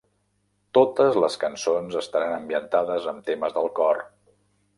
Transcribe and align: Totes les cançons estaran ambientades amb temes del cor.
Totes 0.77 1.19
les 1.23 1.35
cançons 1.43 1.99
estaran 2.01 2.33
ambientades 2.39 3.07
amb 3.13 3.23
temes 3.29 3.55
del 3.61 3.71
cor. 3.83 4.03